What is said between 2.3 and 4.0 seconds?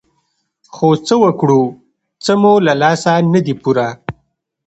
مو له لاسه نه دي پوره.